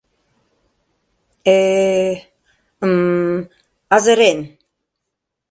[1.55, 2.13] Э-э,
[2.91, 3.37] мм...
[3.95, 4.39] азырен!..